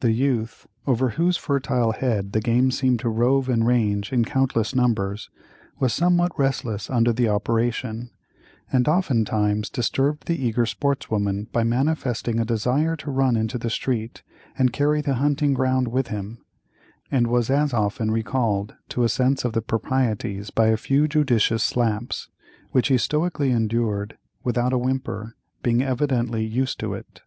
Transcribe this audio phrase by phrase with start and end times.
[0.00, 4.74] The youth, over whose fertile head the game seemed to rove and range in countless
[4.74, 5.30] numbers,
[5.78, 8.10] was somewhat restless under the operation,
[8.70, 14.22] and oftentimes disturbed the eager sportswoman by manifesting a desire to run into the street
[14.58, 16.44] and carry the hunting ground with him,
[17.10, 21.64] and was as often recalled to a sense of the proprieties by a few judicious
[21.64, 22.28] slaps,
[22.72, 27.22] which he stoically endured without a whimper, being evidently used to it.